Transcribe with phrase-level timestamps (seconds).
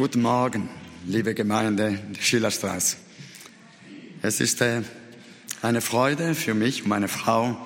[0.00, 0.70] Guten Morgen,
[1.04, 2.96] liebe Gemeinde Schillerstraße.
[4.22, 4.80] Es ist äh,
[5.60, 7.58] eine Freude für mich und meine Frau,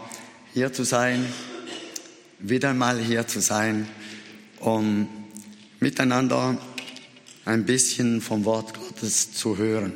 [0.52, 1.24] hier zu sein,
[2.40, 3.88] wieder mal hier zu sein,
[4.58, 5.06] um
[5.78, 6.58] miteinander
[7.44, 9.92] ein bisschen vom Wort Gottes zu hören.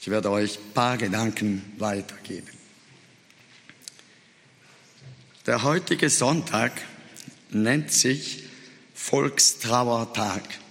[0.00, 2.52] Ich werde euch ein paar Gedanken weitergeben.
[5.46, 6.70] Der heutige Sonntag
[7.50, 8.44] nennt sich
[8.94, 10.61] Volkstrauertag.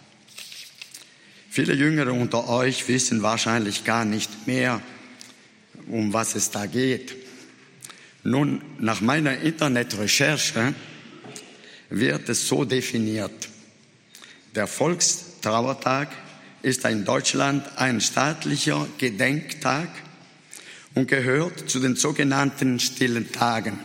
[1.54, 4.80] Viele Jüngere unter euch wissen wahrscheinlich gar nicht mehr,
[5.88, 7.14] um was es da geht.
[8.24, 10.74] Nun, nach meiner Internetrecherche
[11.90, 13.50] wird es so definiert.
[14.55, 16.08] Der Volkstrauertag
[16.62, 19.90] ist in Deutschland ein staatlicher Gedenktag
[20.96, 23.77] und gehört zu den sogenannten stillen Tagen.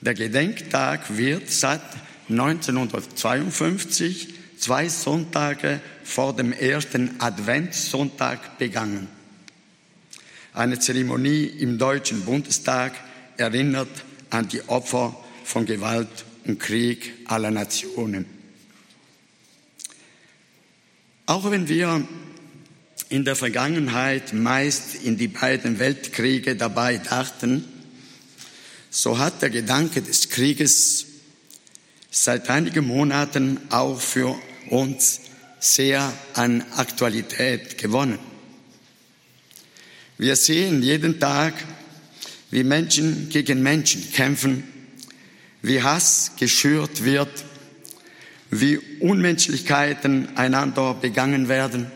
[0.00, 1.82] Der Gedenktag wird seit
[2.28, 9.08] 1952 zwei Sonntage vor dem ersten Adventssonntag begangen.
[10.54, 12.92] Eine Zeremonie im Deutschen Bundestag
[13.36, 13.88] erinnert
[14.30, 18.26] an die Opfer von Gewalt und Krieg aller Nationen.
[21.26, 22.06] Auch wenn wir
[23.08, 27.64] in der Vergangenheit meist in die beiden Weltkriege dabei dachten,
[28.90, 31.06] so hat der Gedanke des Krieges
[32.10, 35.21] seit einigen Monaten auch für uns
[35.62, 38.18] sehr an Aktualität gewonnen.
[40.18, 41.54] Wir sehen jeden Tag,
[42.50, 44.64] wie Menschen gegen Menschen kämpfen,
[45.62, 47.44] wie Hass geschürt wird,
[48.50, 51.86] wie Unmenschlichkeiten einander begangen werden.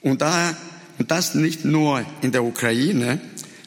[0.00, 0.56] Und, da,
[0.98, 3.20] und das nicht nur in der Ukraine,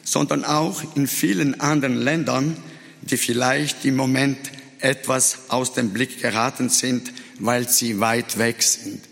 [0.04, 2.54] sondern auch in vielen anderen Ländern,
[3.00, 4.38] die vielleicht im Moment
[4.78, 9.02] etwas aus dem Blick geraten sind, weil sie weit weg sind.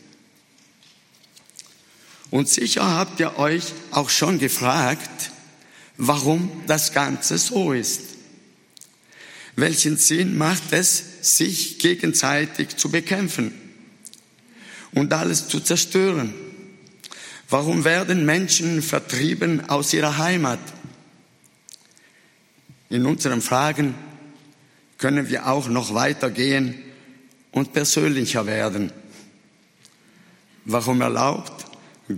[2.30, 5.32] Und sicher habt ihr euch auch schon gefragt,
[5.96, 8.02] warum das Ganze so ist.
[9.56, 11.02] Welchen Sinn macht es,
[11.38, 13.52] sich gegenseitig zu bekämpfen
[14.92, 16.32] und alles zu zerstören?
[17.48, 20.60] Warum werden Menschen vertrieben aus ihrer Heimat?
[22.90, 23.96] In unseren Fragen
[24.98, 26.80] können wir auch noch weitergehen
[27.52, 28.92] und persönlicher werden.
[30.64, 31.66] Warum erlaubt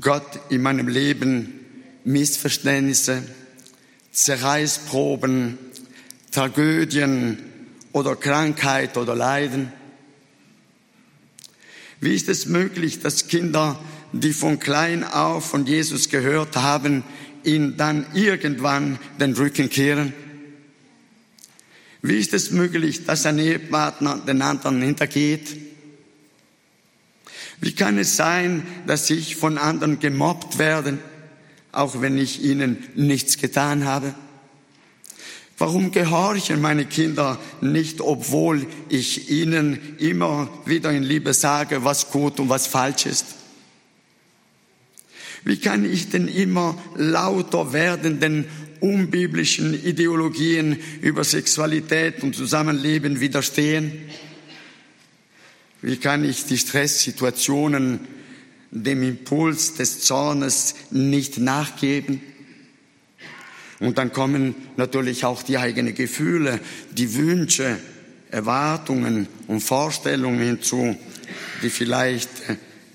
[0.01, 1.61] Gott in meinem Leben
[2.05, 3.23] Missverständnisse,
[4.13, 5.59] Zerreißproben,
[6.31, 7.39] Tragödien
[7.93, 9.73] oder Krankheit oder Leiden?
[12.01, 13.79] Wie ist es möglich, dass Kinder,
[14.13, 17.05] die von klein auf von Jesus gehört haben,
[17.45, 20.13] ihn dann irgendwann den Rücken kehren?
[22.03, 25.57] Wie ist es möglich, dass ein Ehepartner den anderen hintergeht?
[27.61, 30.99] Wie kann es sein, dass ich von anderen gemobbt werde,
[31.71, 34.17] auch wenn ich ihnen nichts getan habe?
[35.59, 42.41] Warum gehorchen meine Kinder nicht, obwohl ich ihnen immer wieder in Liebe sage, was gut
[42.41, 43.27] und was falsch ist?
[45.45, 48.47] Wie kann ich denn immer lauter werdenden
[48.83, 53.93] unbiblischen Ideologien über Sexualität und Zusammenleben widerstehen?
[55.81, 58.01] Wie kann ich die Stresssituationen
[58.71, 62.21] dem Impuls des Zornes nicht nachgeben?
[63.79, 66.61] Und dann kommen natürlich auch die eigenen Gefühle,
[66.93, 67.79] die Wünsche,
[68.31, 70.97] Erwartungen und Vorstellungen hinzu,
[71.63, 72.31] die vielleicht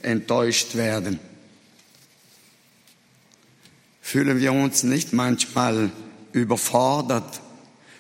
[0.02, 1.20] enttäuscht werden.
[4.10, 5.92] Fühlen wir uns nicht manchmal
[6.32, 7.42] überfordert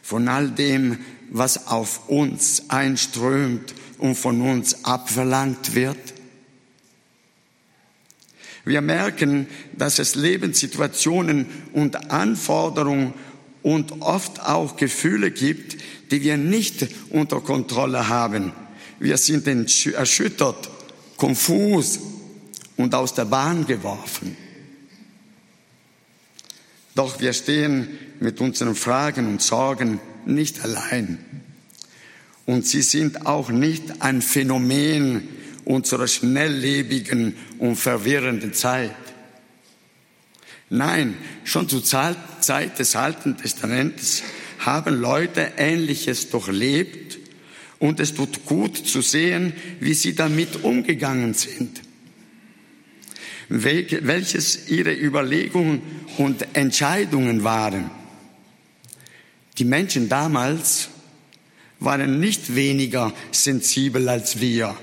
[0.01, 1.00] von all dem,
[1.31, 5.97] was auf uns einströmt und von uns abverlangt wird?
[8.63, 9.47] Wir merken,
[9.78, 13.13] dass es Lebenssituationen und Anforderungen
[13.62, 15.75] und oft auch Gefühle gibt,
[16.12, 18.54] die wir nicht unter Kontrolle haben.
[18.98, 20.69] Wir sind erschüttert,
[21.18, 22.00] konfus
[22.77, 24.46] und aus der Bahn geworfen.
[26.97, 27.89] Doch wir stehen
[28.19, 31.19] mit unseren Fragen und Sorgen nicht allein.
[32.47, 35.27] Und sie sind auch nicht ein Phänomen
[35.63, 38.95] unserer schnelllebigen und verwirrenden Zeit.
[40.71, 41.13] Nein,
[41.44, 44.23] schon zur Zeit des Alten Testaments
[44.57, 47.19] haben Leute Ähnliches durchlebt
[47.77, 51.79] und es tut gut zu sehen, wie sie damit umgegangen sind,
[53.49, 55.81] welches ihre Überlegungen
[56.17, 57.89] und Entscheidungen waren.
[59.57, 60.89] Die Menschen damals
[61.79, 64.75] waren nicht weniger sensibel als wir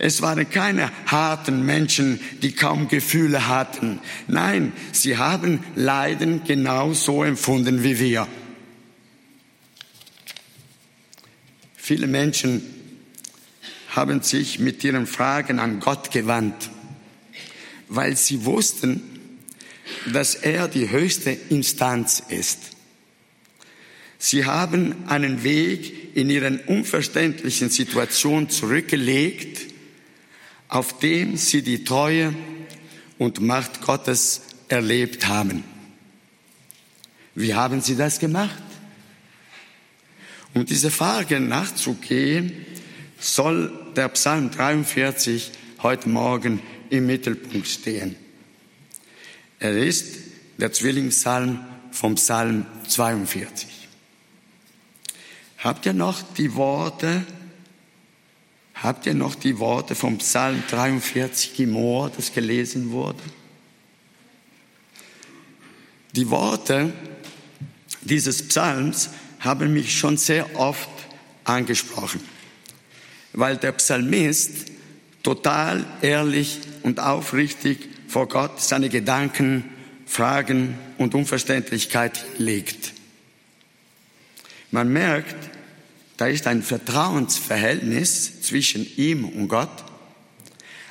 [0.00, 3.98] Es waren keine harten Menschen, die kaum Gefühle hatten.
[4.28, 8.28] Nein, sie haben Leiden genauso empfunden wie wir.
[11.76, 12.62] Viele Menschen
[13.88, 16.70] haben sich mit ihren Fragen an Gott gewandt,
[17.88, 19.02] weil sie wussten,
[20.12, 22.58] dass er die höchste Instanz ist.
[24.18, 29.72] Sie haben einen Weg in ihren unverständlichen Situationen zurückgelegt,
[30.68, 32.34] auf dem sie die Treue
[33.16, 35.64] und Macht Gottes erlebt haben.
[37.34, 38.62] Wie haben sie das gemacht?
[40.54, 42.66] Um diese Frage nachzugehen,
[43.20, 45.52] soll der Psalm 43
[45.82, 48.16] heute Morgen im Mittelpunkt stehen.
[49.58, 50.16] Er ist
[50.58, 53.68] der Zwillingspsalm vom Psalm 42.
[55.58, 57.24] Habt ihr noch die Worte
[58.82, 63.18] Habt ihr noch die Worte vom Psalm 43 im Ohr, das gelesen wurde?
[66.12, 66.92] Die Worte
[68.02, 70.88] dieses Psalms haben mich schon sehr oft
[71.42, 72.20] angesprochen,
[73.32, 74.66] weil der Psalmist
[75.22, 79.64] total ehrlich und aufrichtig vor Gott seine Gedanken,
[80.06, 82.94] Fragen und Unverständlichkeit legt.
[84.70, 85.36] Man merkt,
[86.16, 89.84] da ist ein Vertrauensverhältnis zwischen ihm und Gott,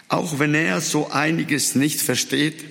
[0.07, 2.63] auch wenn er so einiges nicht versteht,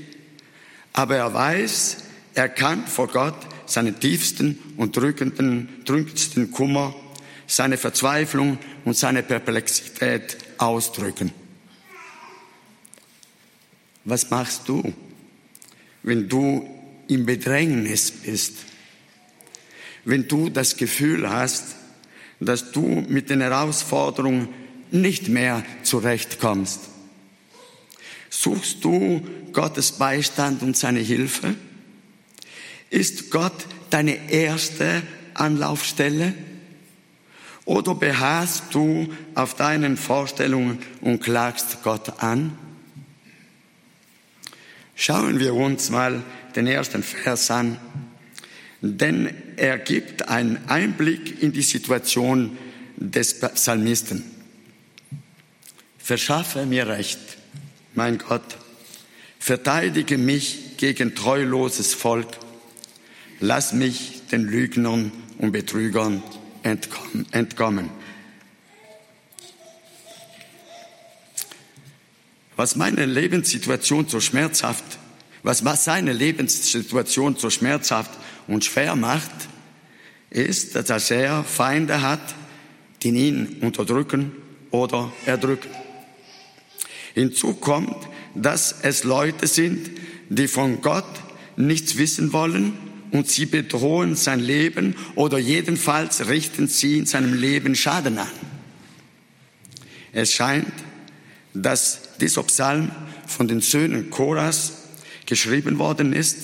[0.93, 1.99] aber er weiß,
[2.35, 3.37] er kann vor Gott
[3.67, 6.95] seinen tiefsten und drückenden, drückendsten Kummer,
[7.47, 11.33] seine Verzweiflung und seine Perplexität ausdrücken.
[14.07, 14.95] Was machst du,
[16.05, 16.65] wenn du
[17.09, 18.55] im Bedrängnis bist?
[20.05, 21.75] Wenn du das Gefühl hast,
[22.39, 24.49] dass du mit den Herausforderungen
[24.93, 26.83] nicht mehr zurechtkommst?
[28.31, 31.57] Suchst du Gottes Beistand und seine Hilfe?
[32.91, 35.03] Ist Gott deine erste
[35.35, 36.33] Anlaufstelle?
[37.65, 42.57] Oder beharrst du auf deinen Vorstellungen und klagst Gott an?
[44.97, 46.25] Schauen wir uns mal
[46.57, 47.79] den ersten Vers an
[48.81, 52.57] denn er gibt einen Einblick in die Situation
[52.97, 54.25] des Psalmisten.
[55.99, 57.19] Verschaffe mir Recht,
[57.95, 58.59] mein Gott,
[59.39, 62.29] verteidige mich gegen treuloses Volk,
[63.41, 66.23] lass mich den Lügnern und Betrügern
[66.63, 67.91] entkommen.
[72.57, 74.85] Was meine Lebenssituation so schmerzhaft,
[75.43, 78.11] was seine Lebenssituation so schmerzhaft
[78.49, 79.31] und schwer macht,
[80.31, 82.35] ist, dass er Feinde hat,
[83.03, 84.33] die ihn unterdrücken
[84.71, 85.71] oder erdrücken.
[87.15, 87.97] Hinzu kommt,
[88.35, 89.91] dass es Leute sind,
[90.29, 91.05] die von Gott
[91.57, 92.73] nichts wissen wollen
[93.13, 98.29] und sie bedrohen sein Leben oder jedenfalls richten sie in seinem Leben Schaden an.
[100.13, 100.73] Es scheint,
[101.63, 102.91] dass dieser Psalm
[103.27, 104.73] von den Söhnen Koras
[105.27, 106.37] geschrieben worden ist,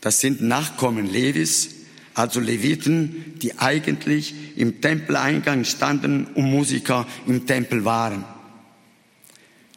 [0.00, 1.70] das sind Nachkommen Levis,
[2.14, 8.24] also Leviten, die eigentlich im Tempeleingang standen und Musiker im Tempel waren.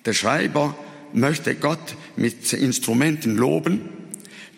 [0.05, 0.77] Der Schreiber
[1.13, 3.81] möchte Gott mit Instrumenten loben,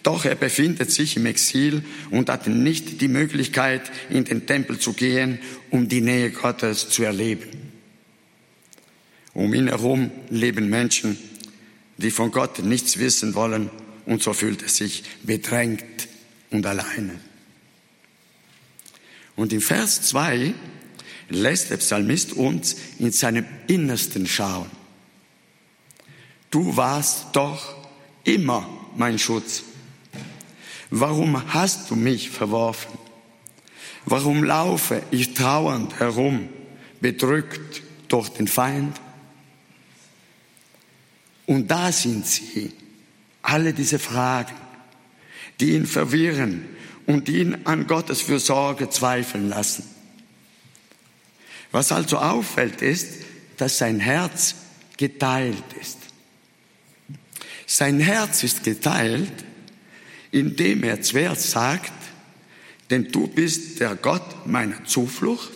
[0.04, 4.94] doch er befindet sich im Exil und hat nicht die Möglichkeit, in den Tempel zu
[4.94, 7.61] gehen, um die Nähe Gottes zu erleben.
[9.34, 11.18] Um ihn herum leben Menschen,
[11.98, 13.70] die von Gott nichts wissen wollen
[14.06, 16.08] und so fühlt er sich bedrängt
[16.50, 17.20] und alleine.
[19.36, 20.54] Und im Vers 2
[21.30, 24.70] lässt der Psalmist uns in seinem Innersten schauen.
[26.50, 27.76] Du warst doch
[28.26, 29.64] immer mein Schutz.
[30.90, 32.92] Warum hast du mich verworfen?
[34.06, 36.50] Warum laufe ich trauernd herum,
[37.00, 39.00] bedrückt durch den Feind?
[41.52, 42.72] Und da sind sie,
[43.42, 44.56] alle diese Fragen,
[45.60, 46.64] die ihn verwirren
[47.08, 49.84] und ihn an Gottes Fürsorge zweifeln lassen.
[51.74, 53.16] Was also auffällt, ist,
[53.58, 54.56] dass sein Herz
[54.96, 55.98] geteilt ist.
[57.68, 59.34] Sein Herz ist geteilt,
[60.32, 61.92] indem er zuerst sagt,
[62.90, 65.52] denn du bist der Gott meiner Zuflucht.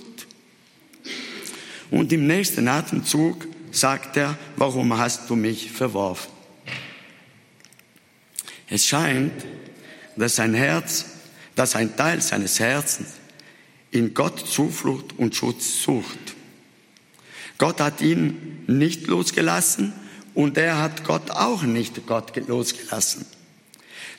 [1.90, 6.32] Und im nächsten Atemzug sagt er, warum hast du mich verworfen?
[8.70, 9.46] Es scheint,
[10.15, 11.05] dass sein Herz,
[11.55, 13.10] dass ein Teil seines Herzens
[13.91, 16.36] in Gott Zuflucht und Schutz sucht.
[17.58, 19.94] Gott hat ihn nicht losgelassen
[20.34, 23.25] und er hat Gott auch nicht Gott losgelassen.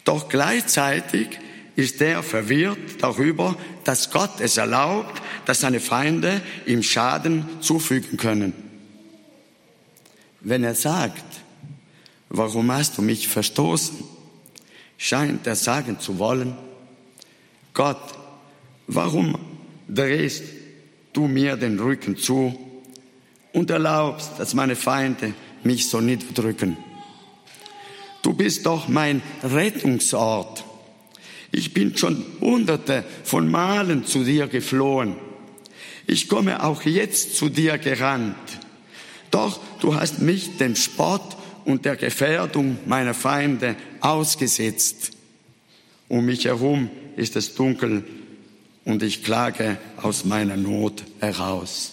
[0.04, 1.38] Doch gleichzeitig
[1.74, 8.65] ist er verwirrt darüber, dass Gott es erlaubt, dass seine Feinde ihm Schaden zufügen können.
[10.48, 11.24] Wenn er sagt,
[12.28, 13.96] warum hast du mich verstoßen,
[14.96, 16.54] scheint er sagen zu wollen,
[17.74, 18.14] Gott,
[18.86, 19.36] warum
[19.88, 20.44] drehst
[21.12, 22.56] du mir den Rücken zu
[23.52, 25.34] und erlaubst, dass meine Feinde
[25.64, 26.76] mich so niederdrücken?
[28.22, 30.62] Du bist doch mein Rettungsort.
[31.50, 35.16] Ich bin schon hunderte von Malen zu dir geflohen.
[36.06, 38.60] Ich komme auch jetzt zu dir gerannt.
[39.30, 45.12] Doch du hast mich dem Spott und der Gefährdung meiner Feinde ausgesetzt.
[46.08, 48.04] Um mich herum ist es dunkel
[48.84, 51.92] und ich klage aus meiner Not heraus.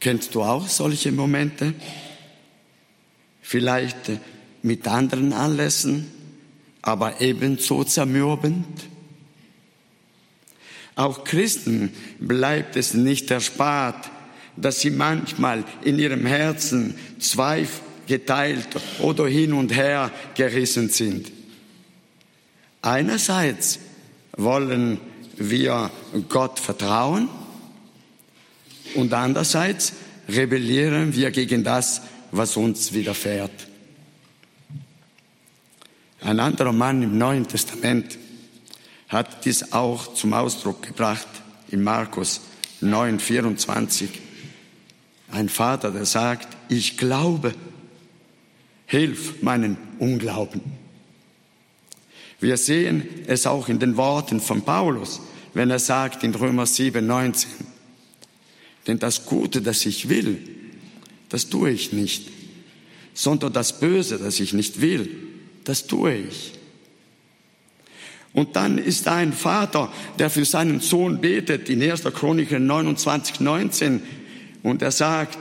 [0.00, 1.74] Kennst du auch solche Momente?
[3.40, 3.96] Vielleicht
[4.62, 6.10] mit anderen Anlässen,
[6.82, 8.66] aber ebenso zermürbend?
[10.94, 14.10] Auch Christen bleibt es nicht erspart,
[14.60, 18.68] dass sie manchmal in ihrem Herzen zweigeteilt
[19.00, 21.30] oder hin und her gerissen sind.
[22.82, 23.78] Einerseits
[24.36, 25.00] wollen
[25.36, 25.90] wir
[26.28, 27.28] Gott vertrauen
[28.94, 29.92] und andererseits
[30.28, 33.68] rebellieren wir gegen das, was uns widerfährt.
[36.20, 38.18] Ein anderer Mann im Neuen Testament
[39.08, 41.28] hat dies auch zum Ausdruck gebracht
[41.70, 42.40] in Markus
[42.80, 44.27] 9, 24.
[45.30, 47.54] Ein Vater, der sagt, ich glaube,
[48.86, 50.60] hilf meinen Unglauben.
[52.40, 55.20] Wir sehen es auch in den Worten von Paulus,
[55.54, 57.50] wenn er sagt in Römer 7, 19,
[58.86, 60.38] denn das Gute, das ich will,
[61.28, 62.28] das tue ich nicht,
[63.12, 65.10] sondern das Böse, das ich nicht will,
[65.64, 66.52] das tue ich.
[68.32, 72.04] Und dann ist ein Vater, der für seinen Sohn betet in 1.
[72.04, 74.02] Chroniker 29, 19
[74.62, 75.38] und er sagt,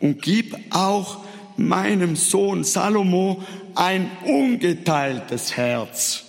[0.00, 1.24] und gib auch
[1.56, 3.42] meinem Sohn Salomo
[3.74, 6.24] ein ungeteiltes Herz,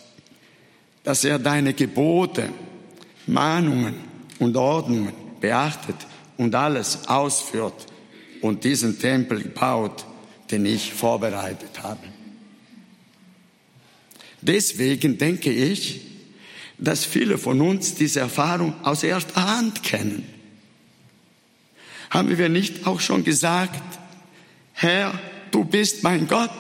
[1.03, 2.49] dass er deine Gebote,
[3.25, 3.95] Mahnungen
[4.39, 5.95] und Ordnungen beachtet
[6.37, 7.87] und alles ausführt
[8.41, 10.05] und diesen Tempel baut,
[10.51, 12.01] den ich vorbereitet habe.
[14.41, 16.01] Deswegen denke ich,
[16.77, 20.27] dass viele von uns diese Erfahrung aus erster Hand kennen.
[22.13, 23.81] Haben wir nicht auch schon gesagt,
[24.73, 26.51] Herr, du bist mein Gott,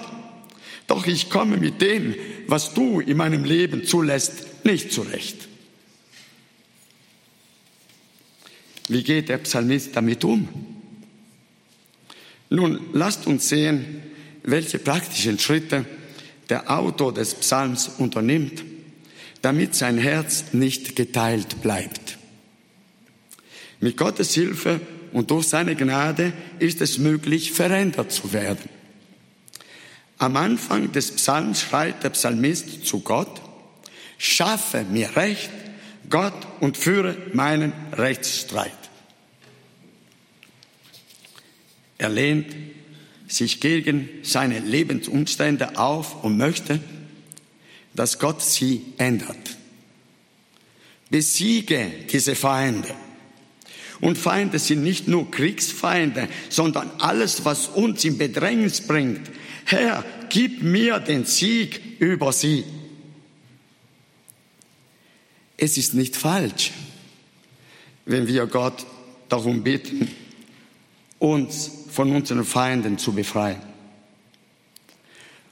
[0.87, 2.15] doch ich komme mit dem,
[2.47, 5.47] was du in meinem Leben zulässt, nicht zurecht.
[8.87, 10.49] Wie geht der Psalmist damit um?
[12.49, 14.01] Nun, lasst uns sehen,
[14.41, 15.85] welche praktischen Schritte
[16.49, 18.63] der Autor des Psalms unternimmt,
[19.43, 22.17] damit sein Herz nicht geteilt bleibt.
[23.79, 24.81] Mit Gottes Hilfe
[25.13, 28.67] und durch seine Gnade ist es möglich, verändert zu werden.
[30.17, 33.41] Am Anfang des Psalms schreit der Psalmist zu Gott,
[34.17, 35.51] schaffe mir Recht,
[36.09, 38.71] Gott, und führe meinen Rechtsstreit.
[41.97, 42.55] Er lehnt
[43.27, 46.79] sich gegen seine Lebensumstände auf und möchte,
[47.93, 49.57] dass Gott sie ändert.
[51.09, 52.93] Besiege diese Feinde.
[54.01, 59.29] Und Feinde sind nicht nur Kriegsfeinde, sondern alles, was uns in Bedrängnis bringt.
[59.65, 62.63] Herr, gib mir den Sieg über sie.
[65.57, 66.71] Es ist nicht falsch,
[68.05, 68.85] wenn wir Gott
[69.29, 70.09] darum bitten,
[71.19, 73.61] uns von unseren Feinden zu befreien,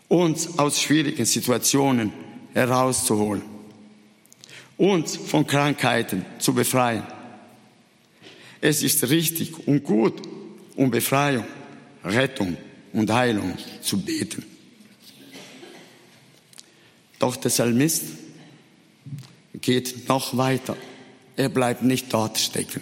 [0.10, 2.12] uns aus schwierigen Situationen
[2.54, 3.44] herauszuholen,
[4.78, 7.04] uns von Krankheiten zu befreien
[8.62, 10.22] es ist richtig und gut,
[10.76, 11.46] um Befreiung,
[12.04, 12.56] Rettung
[12.94, 14.46] und Heilung zu beten.
[17.20, 18.04] Doch der Psalmist
[19.60, 20.78] geht noch weiter.
[21.36, 22.82] Er bleibt nicht dort stecken.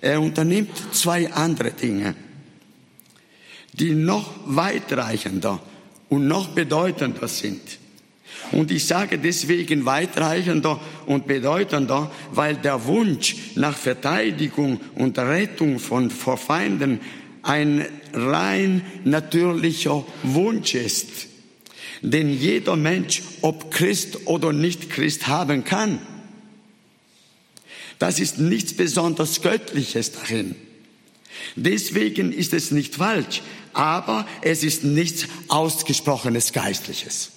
[0.00, 2.14] Er unternimmt zwei andere Dinge,
[3.72, 5.62] die noch weitreichender
[6.08, 7.78] und noch bedeutender sind.
[8.52, 16.10] Und ich sage deswegen weitreichender und bedeutender, weil der Wunsch nach Verteidigung und Rettung von
[16.10, 17.00] vor Feinden
[17.42, 21.08] ein rein natürlicher Wunsch ist,
[22.02, 25.98] den jeder Mensch, ob Christ oder nicht Christ, haben kann.
[27.98, 30.56] Das ist nichts besonders Göttliches darin.
[31.56, 33.42] Deswegen ist es nicht falsch,
[33.72, 37.30] aber es ist nichts ausgesprochenes Geistliches.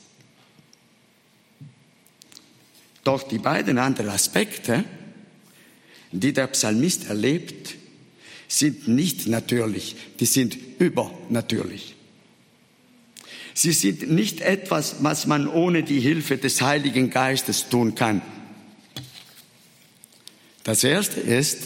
[3.05, 4.83] Doch die beiden anderen Aspekte,
[6.11, 7.75] die der Psalmist erlebt,
[8.47, 11.95] sind nicht natürlich, die sind übernatürlich.
[13.53, 18.21] Sie sind nicht etwas, was man ohne die Hilfe des Heiligen Geistes tun kann.
[20.63, 21.59] Das erste ist,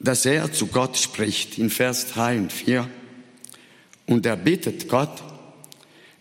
[0.00, 2.88] dass er zu Gott spricht in Vers 3 und 4
[4.06, 5.22] und er bittet Gott,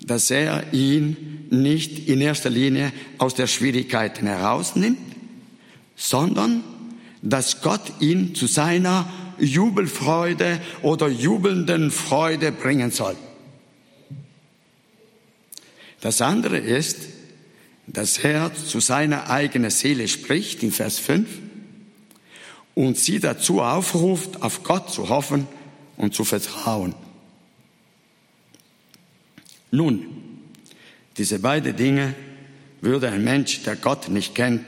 [0.05, 4.99] dass er ihn nicht in erster Linie aus der Schwierigkeiten herausnimmt,
[5.95, 6.63] sondern
[7.21, 9.09] dass Gott ihn zu seiner
[9.39, 13.15] Jubelfreude oder jubelnden Freude bringen soll.
[16.01, 16.97] Das andere ist,
[17.87, 21.27] dass er zu seiner eigenen Seele spricht in Vers 5
[22.75, 25.47] und sie dazu aufruft, auf Gott zu hoffen
[25.97, 26.93] und zu vertrauen.
[29.71, 30.05] Nun,
[31.17, 32.13] diese beiden Dinge
[32.81, 34.63] würde ein Mensch, der Gott nicht kennt,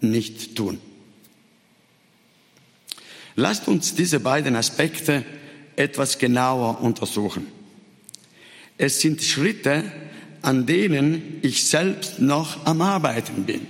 [0.00, 0.78] nicht tun.
[3.36, 5.24] Lasst uns diese beiden Aspekte
[5.76, 7.48] etwas genauer untersuchen.
[8.78, 9.84] Es sind Schritte,
[10.42, 13.66] an denen ich selbst noch am Arbeiten bin.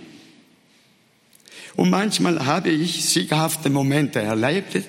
[1.77, 4.85] Und manchmal habe ich sieghafte Momente erlebt,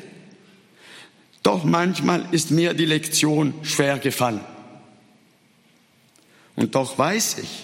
[1.42, 4.42] doch manchmal ist mir die Lektion schwer gefallen.
[6.56, 7.64] Und doch weiß ich,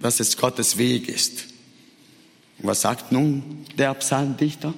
[0.00, 1.44] dass es Gottes Weg ist.
[2.58, 4.74] Was sagt nun der Psalmdichter?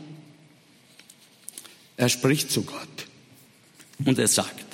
[1.97, 3.07] Er spricht zu Gott
[4.05, 4.65] und er sagt,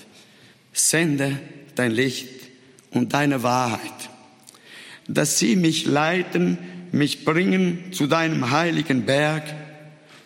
[0.72, 1.38] sende
[1.74, 2.28] dein Licht
[2.90, 4.10] und deine Wahrheit,
[5.08, 6.58] dass sie mich leiten
[6.92, 9.44] mich bringen zu deinem heiligen Berg,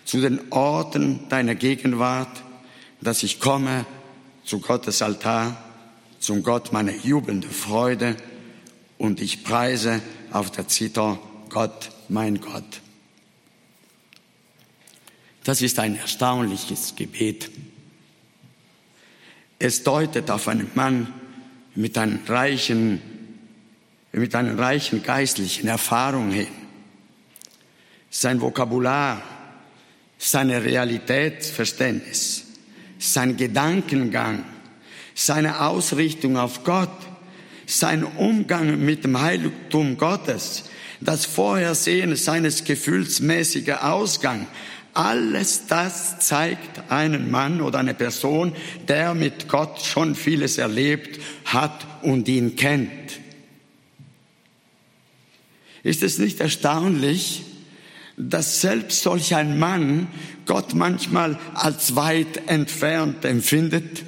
[0.04, 2.42] zu den Orten deiner Gegenwart,
[3.00, 3.86] dass ich komme
[4.44, 5.62] zu Gottes Altar,
[6.18, 8.16] zum Gott meiner jubelnde Freude
[9.00, 12.82] und ich preise auf der Zither Gott, mein Gott.
[15.42, 17.50] Das ist ein erstaunliches Gebet.
[19.58, 21.14] Es deutet auf einen Mann
[21.74, 23.00] mit einem reichen,
[24.12, 26.48] mit einer reichen geistlichen Erfahrung hin
[28.10, 29.22] sein Vokabular,
[30.18, 32.44] seine Realitätsverständnis,
[32.98, 34.44] sein Gedankengang,
[35.14, 36.90] seine Ausrichtung auf Gott,
[37.76, 40.64] sein Umgang mit dem Heiligtum Gottes,
[41.00, 44.46] das Vorhersehen seines gefühlsmäßigen Ausgang,
[44.92, 48.52] alles das zeigt einen Mann oder eine Person,
[48.88, 52.90] der mit Gott schon vieles erlebt hat und ihn kennt.
[55.82, 57.42] Ist es nicht erstaunlich,
[58.16, 60.08] dass selbst solch ein Mann
[60.44, 64.02] Gott manchmal als weit entfernt empfindet?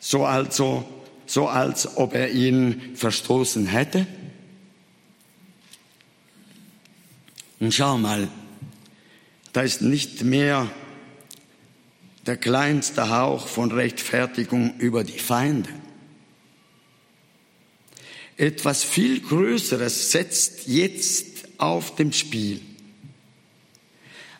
[0.00, 0.88] So also,
[1.26, 4.06] so als ob er ihn verstoßen hätte?
[7.60, 8.28] Und schau mal,
[9.52, 10.70] da ist nicht mehr
[12.24, 15.68] der kleinste Hauch von Rechtfertigung über die Feinde.
[18.38, 21.26] Etwas viel Größeres setzt jetzt
[21.58, 22.62] auf dem Spiel.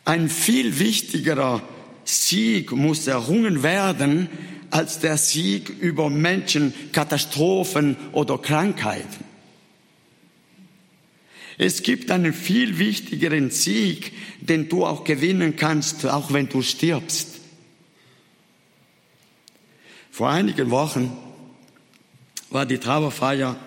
[0.05, 1.61] Ein viel wichtigerer
[2.03, 4.27] Sieg muss errungen werden
[4.71, 9.25] als der Sieg über Menschen, Katastrophen oder Krankheiten.
[11.57, 17.27] Es gibt einen viel wichtigeren Sieg, den du auch gewinnen kannst, auch wenn du stirbst.
[20.09, 21.15] Vor einigen Wochen
[22.49, 23.57] war die Trauerfeier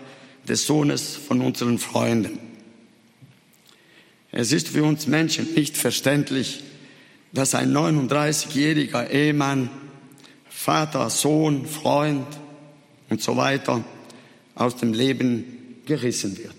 [0.48, 2.38] des Sohnes von unseren Freunden.
[4.32, 6.64] Es ist für uns Menschen nicht verständlich,
[7.32, 9.70] dass ein 39-jähriger Ehemann,
[10.64, 12.26] Vater, Sohn, Freund
[13.10, 13.84] und so weiter
[14.54, 15.44] aus dem Leben
[15.86, 16.54] gerissen wird.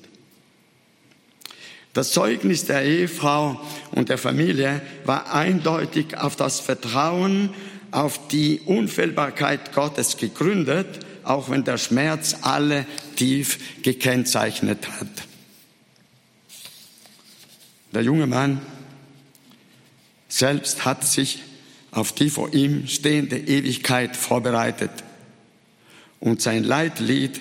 [1.93, 3.59] Das Zeugnis der Ehefrau
[3.91, 7.53] und der Familie war eindeutig auf das Vertrauen
[7.91, 15.07] auf die Unfehlbarkeit Gottes gegründet auch wenn der Schmerz alle tief gekennzeichnet hat.
[17.93, 18.61] Der junge Mann
[20.27, 21.39] selbst hat sich
[21.95, 24.91] auf die vor ihm stehende Ewigkeit vorbereitet.
[26.19, 27.39] Und sein Leitlied,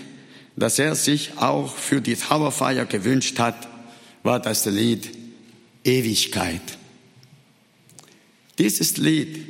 [0.56, 3.68] das er sich auch für die Trauerfeier gewünscht hat,
[4.22, 5.10] war das Lied
[5.82, 6.62] Ewigkeit.
[8.58, 9.44] Dieses Lied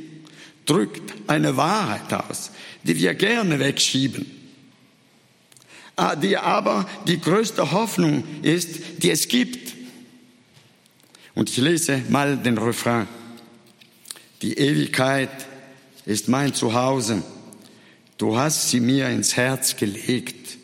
[0.65, 2.49] drückt eine Wahrheit aus,
[2.83, 4.25] die wir gerne wegschieben,
[5.95, 9.75] ah, die aber die größte Hoffnung ist, die es gibt.
[11.35, 13.07] Und ich lese mal den Refrain.
[14.45, 15.31] Die Ewigkeit
[16.05, 17.23] ist mein Zuhause.
[18.19, 20.59] Du hast sie mir ins Herz gelegt.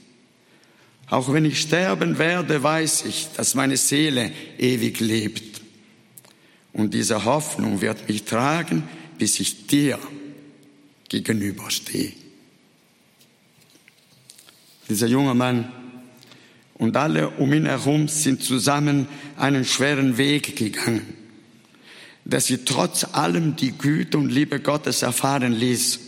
[1.10, 5.62] Auch wenn ich sterben werde, weiß ich, dass meine Seele ewig lebt.
[6.74, 8.84] Und diese Hoffnung wird mich tragen,
[9.18, 9.98] bis ich dir
[11.10, 12.14] gegenüberstehe.
[14.90, 15.72] Dieser junge Mann
[16.76, 21.21] und alle um ihn herum sind zusammen einen schweren Weg gegangen,
[22.24, 26.00] der sie trotz allem die Güte und Liebe Gottes erfahren ließ,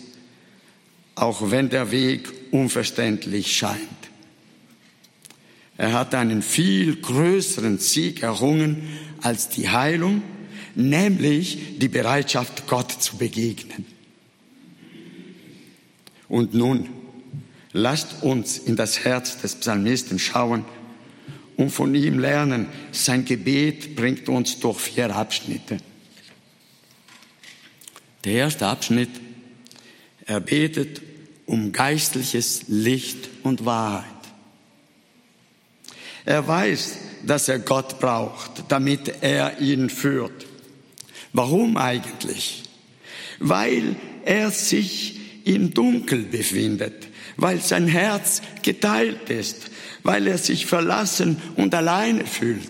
[1.15, 3.79] auch wenn der Weg unverständlich scheint.
[5.77, 8.83] Er hat einen viel größeren Sieg errungen
[9.21, 10.21] als die Heilung,
[10.75, 13.85] nämlich die Bereitschaft, Gott zu begegnen.
[16.27, 16.89] Und nun,
[17.73, 20.63] Lasst uns in das Herz des Psalmisten schauen
[21.57, 22.67] und von ihm lernen.
[22.91, 25.77] Sein Gebet bringt uns durch vier Abschnitte.
[28.23, 29.09] Der erste Abschnitt,
[30.25, 31.01] er betet
[31.45, 34.05] um geistliches Licht und Wahrheit.
[36.25, 40.45] Er weiß, dass er Gott braucht, damit er ihn führt.
[41.33, 42.63] Warum eigentlich?
[43.39, 47.07] Weil er sich im Dunkel befindet
[47.37, 49.69] weil sein Herz geteilt ist,
[50.03, 52.69] weil er sich verlassen und alleine fühlt.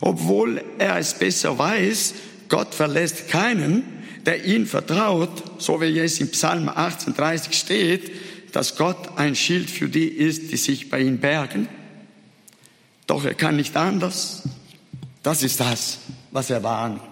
[0.00, 2.14] Obwohl er es besser weiß,
[2.48, 8.12] Gott verlässt keinen, der ihn vertraut, so wie es im Psalm 18,30 steht,
[8.52, 11.68] dass Gott ein Schild für die ist, die sich bei ihm bergen.
[13.06, 14.42] Doch er kann nicht anders.
[15.22, 15.98] Das ist das,
[16.30, 17.02] was er wahrnimmt.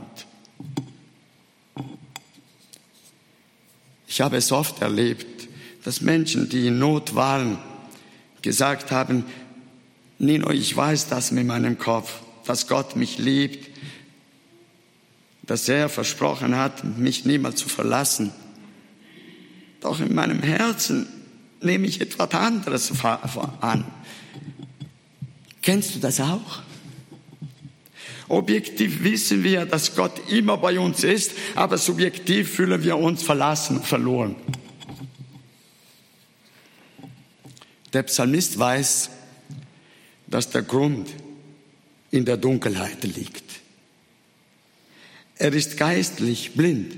[4.06, 5.48] Ich habe es oft erlebt,
[5.84, 7.58] dass Menschen, die in Not waren,
[8.42, 9.24] gesagt haben,
[10.18, 13.69] Nino, ich weiß das mit meinem Kopf, dass Gott mich liebt,
[15.50, 18.30] dass er versprochen hat, mich niemals zu verlassen.
[19.80, 21.08] Doch in meinem Herzen
[21.60, 22.92] nehme ich etwas anderes
[23.60, 23.84] an.
[25.60, 26.62] Kennst du das auch?
[28.28, 33.78] Objektiv wissen wir, dass Gott immer bei uns ist, aber subjektiv fühlen wir uns verlassen
[33.78, 34.36] und verloren.
[37.92, 39.10] Der Psalmist weiß,
[40.28, 41.08] dass der Grund
[42.12, 43.49] in der Dunkelheit liegt.
[45.40, 46.94] Er ist geistlich blind.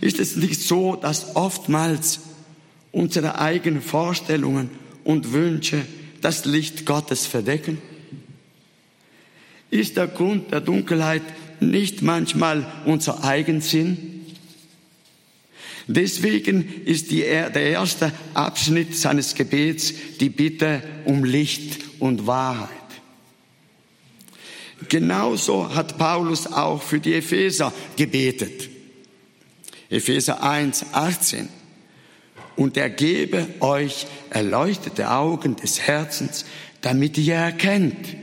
[0.00, 2.20] Ist es nicht so, dass oftmals
[2.90, 4.70] unsere eigenen Vorstellungen
[5.04, 5.84] und Wünsche
[6.22, 7.82] das Licht Gottes verdecken?
[9.68, 11.22] Ist der Grund der Dunkelheit
[11.60, 14.24] nicht manchmal unser Eigensinn?
[15.86, 22.79] Deswegen ist die, der erste Abschnitt seines Gebets die Bitte um Licht und Wahrheit.
[24.88, 28.68] Genauso hat Paulus auch für die Epheser gebetet.
[29.88, 31.48] Epheser 1, 18.
[32.56, 36.44] Und er gebe euch erleuchtete Augen des Herzens,
[36.80, 38.16] damit ihr erkennt,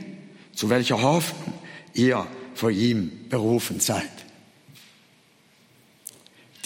[0.54, 1.54] zu welcher Hoffnung
[1.94, 4.18] ihr vor ihm berufen seid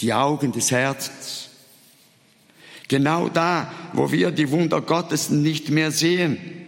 [0.03, 1.49] die Augen des Herzens.
[2.89, 6.62] Genau da, wo wir die Wunder Gottes nicht mehr sehen.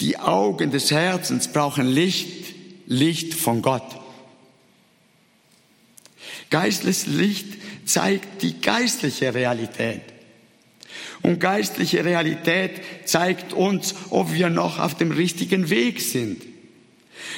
[0.00, 2.54] Die Augen des Herzens brauchen Licht,
[2.86, 3.84] Licht von Gott.
[6.48, 7.46] Geistliches Licht
[7.84, 10.02] zeigt die geistliche Realität.
[11.22, 16.42] Und geistliche Realität zeigt uns, ob wir noch auf dem richtigen Weg sind.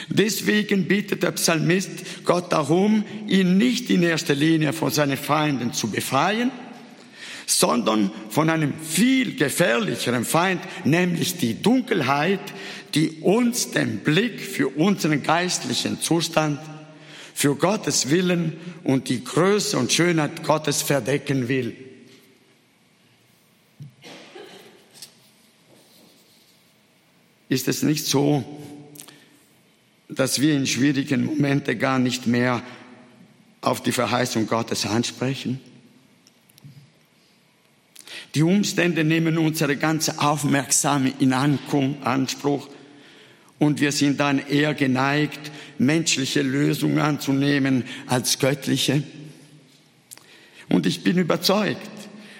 [0.08, 5.90] Deswegen bittet der Psalmist Gott darum, ihn nicht in erster Linie von seinen Feinden zu
[5.90, 6.50] befreien,
[7.46, 12.40] sondern von einem viel gefährlicheren Feind, nämlich die Dunkelheit,
[12.94, 16.60] die uns den Blick für unseren geistlichen Zustand,
[17.34, 21.76] für Gottes Willen und die Größe und Schönheit Gottes verdecken will.
[27.48, 28.44] Ist es nicht so,
[30.08, 32.62] dass wir in schwierigen Momenten gar nicht mehr
[33.60, 35.60] auf die Verheißung Gottes ansprechen?
[38.34, 42.68] Die Umstände nehmen unsere ganze Aufmerksamkeit in Anspruch
[43.58, 49.02] und wir sind dann eher geneigt, menschliche Lösungen anzunehmen als göttliche.
[50.68, 51.90] Und ich bin überzeugt,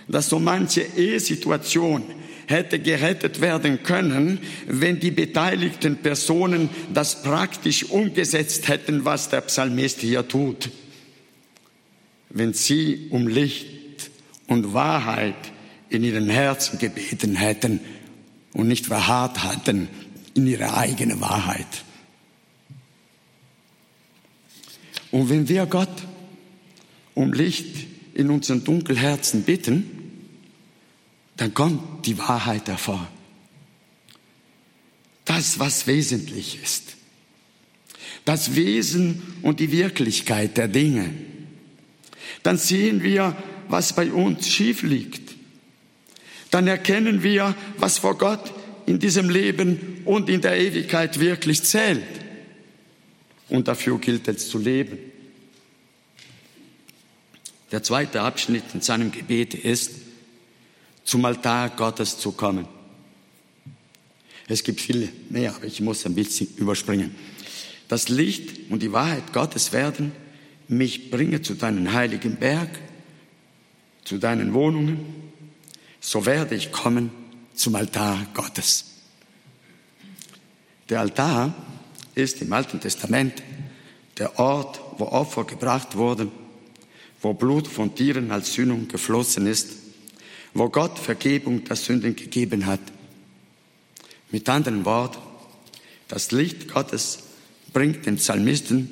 [0.09, 2.03] dass so manche Ehesituation
[2.47, 10.01] hätte gerettet werden können, wenn die beteiligten Personen das praktisch umgesetzt hätten, was der Psalmist
[10.01, 10.71] hier tut.
[12.31, 14.11] Wenn sie um Licht
[14.47, 15.52] und Wahrheit
[15.93, 17.81] in ihren Herzen gebeten hätten
[18.55, 19.89] und nicht verharrt hätten
[20.35, 21.85] in ihre eigene Wahrheit.
[25.11, 25.93] Und wenn wir Gott
[27.15, 29.85] um Licht in unseren Dunkelherzen bitten,
[31.37, 33.07] dann kommt die Wahrheit hervor.
[35.27, 36.97] Das, was wesentlich ist.
[38.25, 41.11] Das Wesen und die Wirklichkeit der Dinge.
[42.43, 43.37] Dann sehen wir,
[43.69, 45.22] was bei uns schief liegt.
[46.53, 48.53] Dann erkennen wir, was vor Gott
[48.85, 52.03] in diesem Leben und in der Ewigkeit wirklich zählt.
[53.49, 54.99] Und dafür gilt es zu leben.
[57.71, 59.93] Der zweite Abschnitt in seinem Gebet ist,
[61.05, 62.69] zum Altar Gottes zu kommen.
[64.47, 67.15] Es gibt viele mehr, aber ich muss ein bisschen überspringen.
[67.89, 70.13] Das Licht und die Wahrheit Gottes werden
[70.69, 72.69] mich bringen zu deinem heiligen Berg,
[74.05, 75.22] zu deinen Wohnungen.
[76.05, 77.11] So werde ich kommen
[77.55, 78.87] zum Altar Gottes.
[80.89, 81.55] Der Altar
[82.17, 83.41] ist im Alten Testament
[84.19, 86.33] der Ort, wo Opfer gebracht wurden,
[87.23, 89.71] wo Blut von Tieren als Sühnung geflossen ist,
[90.55, 92.81] wo Gott Vergebung der Sünden gegeben hat.
[94.33, 95.21] Mit anderen Worten,
[96.09, 97.21] das Licht Gottes
[97.73, 98.91] bringt den Psalmisten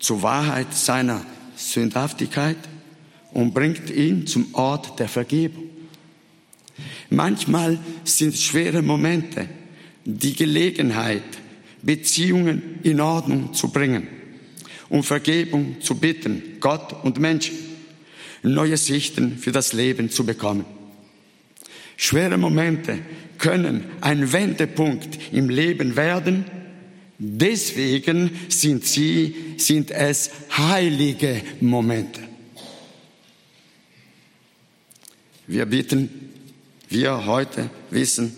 [0.00, 2.56] zur Wahrheit seiner Sündhaftigkeit
[3.32, 5.67] und bringt ihn zum Ort der Vergebung.
[7.10, 9.48] Manchmal sind schwere Momente
[10.04, 11.22] die Gelegenheit,
[11.82, 14.08] Beziehungen in Ordnung zu bringen,
[14.88, 17.56] um Vergebung zu bitten, Gott und Menschen,
[18.42, 20.64] neue Sichten für das Leben zu bekommen.
[21.96, 22.98] Schwere Momente
[23.38, 26.44] können ein Wendepunkt im Leben werden.
[27.18, 32.20] Deswegen sind sie, sind es heilige Momente.
[35.48, 36.27] Wir bitten,
[36.88, 38.36] wir heute wissen,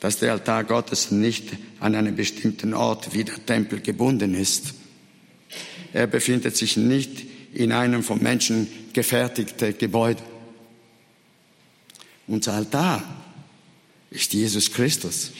[0.00, 4.74] dass der Altar Gottes nicht an einen bestimmten Ort wie der Tempel gebunden ist.
[5.92, 10.22] Er befindet sich nicht in einem von Menschen gefertigten Gebäude.
[12.26, 13.02] Unser Altar
[14.10, 15.32] ist Jesus Christus,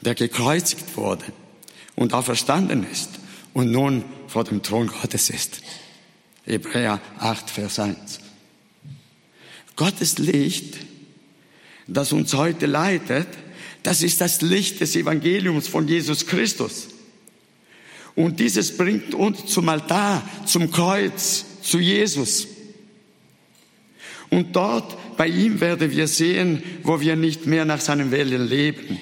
[0.00, 1.24] der gekreuzigt wurde
[1.94, 3.10] und auferstanden ist
[3.54, 5.60] und nun vor dem Thron Gottes ist.
[6.44, 8.20] Hebräer 8, Vers 1.
[9.76, 10.76] Gottes Licht,
[11.90, 13.28] das uns heute leitet,
[13.82, 16.88] das ist das Licht des Evangeliums von Jesus Christus.
[18.14, 22.46] Und dieses bringt uns zum Altar, zum Kreuz, zu Jesus.
[24.28, 28.98] Und dort bei ihm werden wir sehen, wo wir nicht mehr nach seinem Willen leben.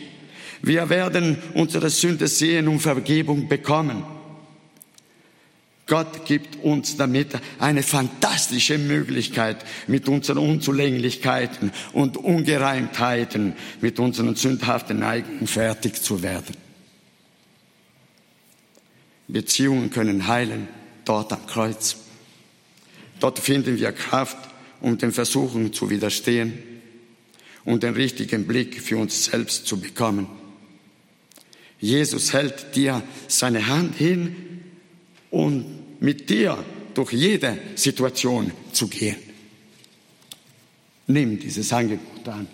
[0.62, 4.04] Wir werden unsere Sünde sehen und Vergebung bekommen.
[5.88, 14.98] Gott gibt uns damit eine fantastische Möglichkeit, mit unseren Unzulänglichkeiten und Ungereimtheiten, mit unseren sündhaften
[14.98, 16.54] Neigungen fertig zu werden.
[19.28, 20.68] Beziehungen können heilen
[21.06, 21.96] dort am Kreuz.
[23.18, 24.36] Dort finden wir Kraft,
[24.82, 26.62] um den Versuchen zu widerstehen
[27.64, 30.28] und den richtigen Blick für uns selbst zu bekommen.
[31.80, 34.36] Jesus hält dir seine Hand hin
[35.30, 39.16] und mit dir durch jede Situation zu gehen.
[41.06, 42.48] Nimm dieses Angebot an.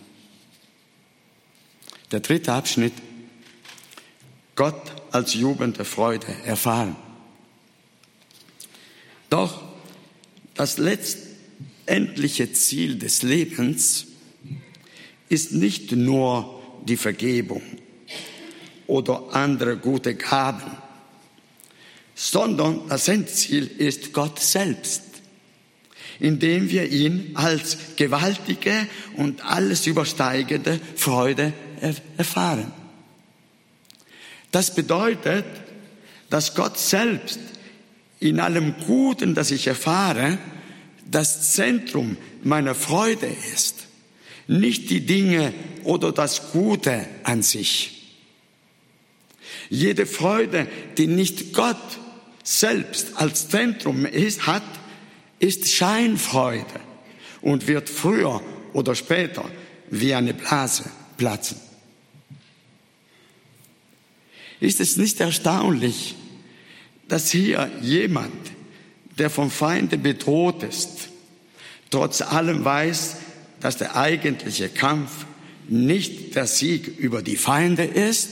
[2.10, 2.92] Der dritte Abschnitt.
[4.54, 6.94] Gott als jubelnde Freude erfahren.
[9.30, 9.62] Doch
[10.54, 11.34] das letzte
[11.86, 14.06] endliche Ziel des Lebens
[15.28, 17.62] ist nicht nur die Vergebung
[18.86, 20.70] oder andere gute Gaben,
[22.14, 25.02] sondern das Endziel ist Gott selbst,
[26.20, 31.52] indem wir ihn als gewaltige und alles übersteigende Freude
[32.16, 32.72] erfahren.
[34.52, 35.44] Das bedeutet,
[36.30, 37.40] dass Gott selbst
[38.20, 40.38] in allem Guten, das ich erfahre,
[41.10, 43.86] das Zentrum meiner Freude ist,
[44.46, 47.90] nicht die Dinge oder das Gute an sich.
[49.70, 51.76] Jede Freude, die nicht Gott
[52.44, 54.62] selbst als Zentrum ist, hat,
[55.40, 56.80] ist Scheinfreude
[57.40, 58.40] und wird früher
[58.72, 59.44] oder später
[59.90, 60.84] wie eine Blase
[61.16, 61.56] platzen.
[64.60, 66.14] Ist es nicht erstaunlich,
[67.08, 68.32] dass hier jemand
[69.18, 71.08] der vom Feinde bedroht ist,
[71.90, 73.16] trotz allem weiß,
[73.60, 75.26] dass der eigentliche Kampf
[75.68, 78.30] nicht der Sieg über die Feinde ist,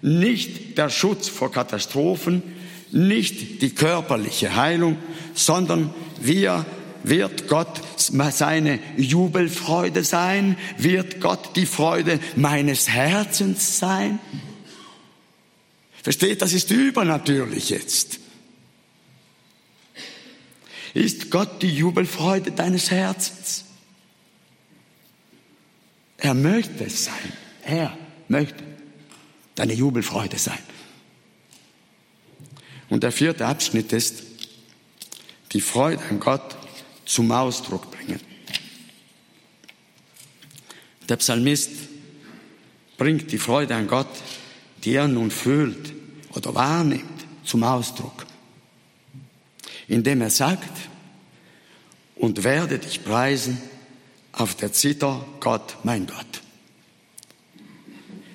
[0.00, 2.42] nicht der Schutz vor Katastrophen,
[2.92, 4.96] nicht die körperliche Heilung,
[5.34, 6.64] sondern wir
[7.04, 10.56] wird Gott seine Jubelfreude sein?
[10.76, 14.18] Wird Gott die Freude meines Herzens sein?
[16.02, 18.20] Versteht, das ist übernatürlich jetzt.
[20.94, 23.64] Ist Gott die Jubelfreude deines Herzens?
[26.16, 27.32] Er möchte es sein.
[27.64, 27.96] Er
[28.28, 28.64] möchte
[29.54, 30.58] deine Jubelfreude sein.
[32.88, 34.22] Und der vierte Abschnitt ist,
[35.52, 36.56] die Freude an Gott
[37.04, 38.20] zum Ausdruck bringen.
[41.08, 41.70] Der Psalmist
[42.98, 44.08] bringt die Freude an Gott,
[44.84, 45.92] die er nun fühlt
[46.34, 47.04] oder wahrnimmt,
[47.44, 48.26] zum Ausdruck,
[49.86, 50.88] indem er sagt,
[52.14, 53.58] und werde dich preisen
[54.32, 56.42] auf der Zither, Gott, mein Gott.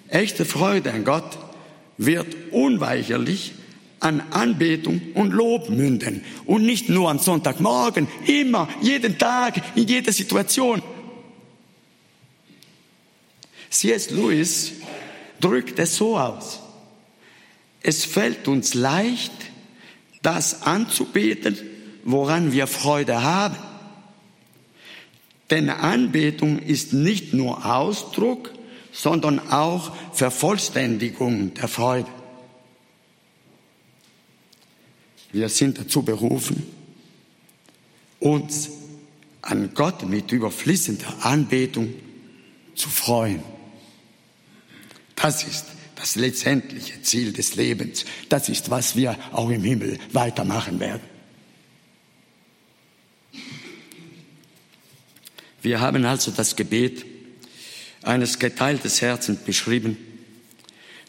[0.08, 1.38] Echte Freude an Gott
[1.98, 3.54] wird unweigerlich
[4.04, 6.24] an Anbetung und Lob münden.
[6.46, 10.84] Und nicht nur am Sonntagmorgen, immer, jeden Tag, in jeder Situation.
[13.70, 14.12] C.S.
[14.12, 14.74] Lewis
[15.40, 16.60] drückt es so aus.
[17.82, 19.32] Es fällt uns leicht,
[20.22, 21.58] das anzubeten,
[22.04, 23.58] woran wir Freude haben.
[25.50, 28.52] Denn Anbetung ist nicht nur Ausdruck,
[28.92, 32.10] sondern auch Vervollständigung der Freude.
[35.34, 36.64] Wir sind dazu berufen,
[38.20, 38.70] uns
[39.42, 41.94] an Gott mit überfließender Anbetung
[42.76, 43.42] zu freuen.
[45.16, 45.66] Das ist
[45.96, 48.06] das letztendliche Ziel des Lebens.
[48.30, 51.02] Das ist, was wir auch im Himmel weitermachen werden.
[55.64, 57.06] Wir haben also das Gebet
[58.04, 59.98] eines geteiltes Herzens beschrieben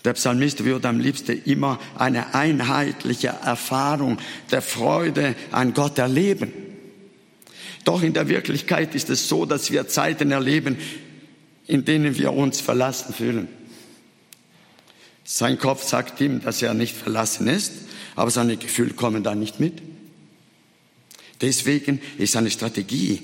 [0.05, 4.19] der Psalmist würde am liebsten immer eine einheitliche Erfahrung
[4.51, 6.53] der Freude an Gott erleben.
[7.85, 10.77] Doch in der Wirklichkeit ist es so, dass wir Zeiten erleben,
[11.67, 13.49] in denen wir uns verlassen fühlen.
[15.25, 17.73] Sein Kopf sagt ihm, dass er nicht verlassen ist,
[18.15, 19.81] aber seine Gefühle kommen da nicht mit.
[21.41, 23.23] Deswegen ist seine Strategie,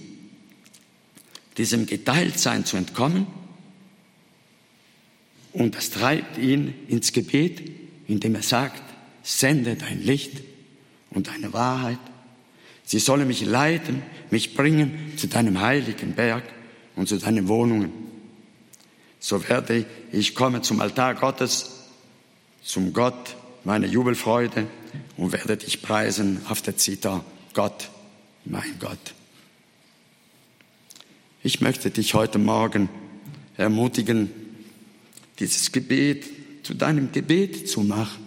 [1.58, 3.26] diesem Geteiltsein zu entkommen,
[5.52, 7.62] und das treibt ihn ins Gebet,
[8.06, 8.82] indem er sagt,
[9.22, 10.42] sende dein Licht
[11.10, 11.98] und deine Wahrheit.
[12.84, 16.44] Sie sollen mich leiten, mich bringen zu deinem heiligen Berg
[16.96, 17.92] und zu deinen Wohnungen.
[19.18, 21.84] So werde ich kommen zum Altar Gottes,
[22.62, 24.66] zum Gott meiner Jubelfreude
[25.16, 27.90] und werde dich preisen auf der Zita, Gott,
[28.44, 28.98] mein Gott.
[31.42, 32.88] Ich möchte dich heute Morgen
[33.56, 34.30] ermutigen,
[35.40, 36.26] dieses Gebet
[36.62, 38.22] zu deinem Gebet zu machen.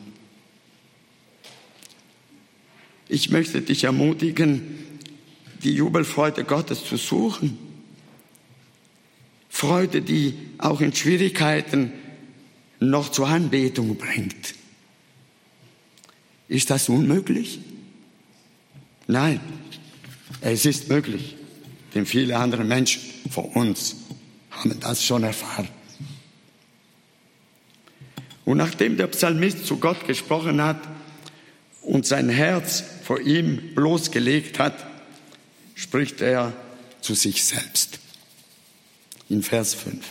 [3.08, 4.62] Ich möchte dich ermutigen,
[5.63, 7.58] die Jubelfreude Gottes zu suchen.
[9.49, 11.91] Freude, die auch in Schwierigkeiten
[12.80, 14.56] noch zur Anbetung bringt.
[16.47, 17.60] Ist das unmöglich?
[19.08, 19.39] Nein,
[20.41, 21.36] es ist möglich,
[21.93, 23.95] denn viele andere Menschen vor uns
[24.52, 25.67] haben das schon erfahren.
[28.45, 30.79] Und nachdem der Psalmist zu Gott gesprochen hat
[31.82, 34.86] und sein Herz vor ihm bloßgelegt hat,
[35.75, 36.53] spricht er
[37.01, 37.99] zu sich selbst.
[39.29, 40.06] In Vers 5.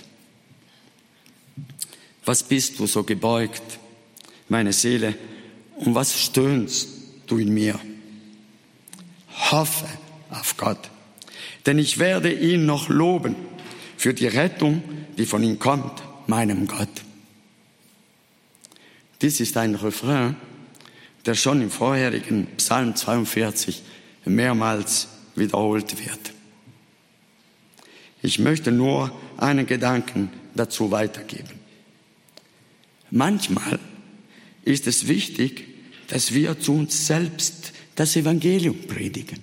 [2.25, 3.63] Was bist du so gebeugt,
[4.49, 5.15] meine Seele,
[5.77, 6.89] und was stöhnst
[7.27, 7.79] du in mir?
[9.51, 9.87] Hoffe
[10.31, 10.91] auf Gott,
[11.67, 13.35] denn ich werde ihn noch loben
[13.97, 14.83] für die Rettung,
[15.19, 16.89] die von ihm kommt, meinem Gott.
[19.23, 20.37] Dies ist ein Refrain,
[21.25, 23.83] der schon im vorherigen Psalm 42
[24.25, 25.07] mehrmals
[25.37, 26.33] wiederholt wird.
[28.21, 31.61] Ich möchte nur einen Gedanken dazu weitergeben.
[33.11, 33.79] Manchmal
[34.65, 35.69] ist es wichtig,
[36.09, 39.39] dass wir zu uns selbst das Evangelium predigen,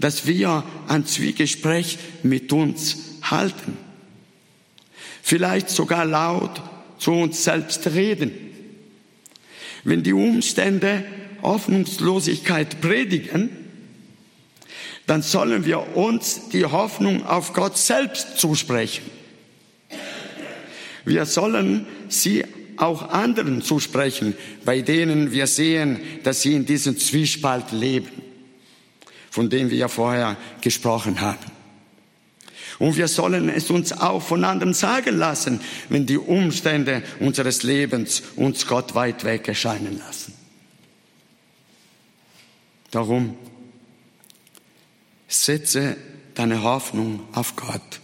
[0.00, 3.76] dass wir ein Zwiegespräch mit uns halten,
[5.22, 6.60] vielleicht sogar laut
[7.02, 8.32] zu uns selbst reden.
[9.82, 11.04] Wenn die Umstände
[11.42, 13.50] Hoffnungslosigkeit predigen,
[15.08, 19.02] dann sollen wir uns die Hoffnung auf Gott selbst zusprechen.
[21.04, 22.44] Wir sollen sie
[22.76, 24.34] auch anderen zusprechen,
[24.64, 28.10] bei denen wir sehen, dass sie in diesem Zwiespalt leben,
[29.28, 31.61] von dem wir ja vorher gesprochen haben.
[32.78, 38.22] Und wir sollen es uns auch von anderen sagen lassen, wenn die Umstände unseres Lebens
[38.36, 40.34] uns Gott weit weg erscheinen lassen.
[42.90, 43.36] Darum
[45.28, 45.96] setze
[46.34, 48.00] deine Hoffnung auf Gott.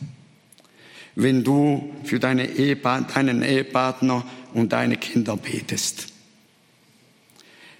[1.14, 6.09] Wenn du für deine Ehepartner, deinen Ehepartner und deine Kinder betest.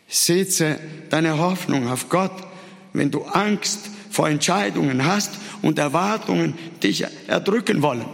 [0.09, 0.79] Setze
[1.11, 2.33] deine Hoffnung auf Gott,
[2.93, 5.33] wenn du Angst vor Entscheidungen hast
[5.63, 8.07] und Erwartungen dich erdrücken wollen.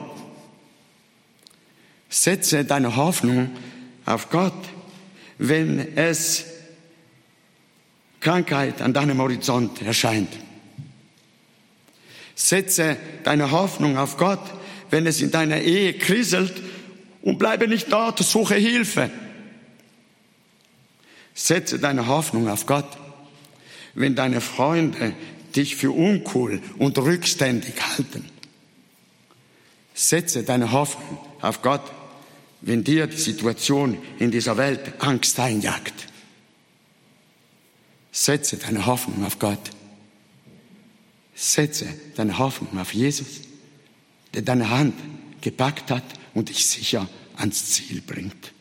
[2.09, 3.51] Setze deine Hoffnung
[4.07, 4.55] auf Gott,
[5.39, 6.45] wenn es
[8.21, 10.31] Krankheit an deinem Horizont erscheint.
[12.35, 14.41] Setze deine Hoffnung auf Gott,
[14.91, 16.53] wenn es in deiner Ehe kriselt
[17.23, 19.11] und bleibe nicht dort, suche Hilfe.
[21.35, 22.97] Setze deine Hoffnung auf Gott,
[23.95, 25.15] wenn deine Freunde
[25.57, 28.25] dich für uncool und rückständig halten.
[29.95, 31.83] Setze deine Hoffnung auf Gott,
[32.61, 36.09] wenn dir die Situation in dieser Welt Angst einjagt.
[38.11, 39.71] Setze deine Hoffnung auf Gott.
[41.35, 41.87] Setze
[42.17, 43.43] deine Hoffnung auf Jesus,
[44.33, 44.95] der deine Hand
[45.41, 48.54] gepackt hat und dich sicher ans Ziel bringt.